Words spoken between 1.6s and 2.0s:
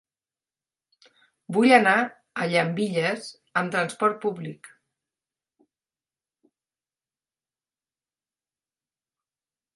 anar